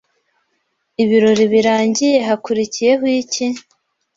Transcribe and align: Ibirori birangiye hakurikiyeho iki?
Ibirori 1.03 1.45
birangiye 1.53 2.17
hakurikiyeho 2.27 3.05
iki? 3.21 3.45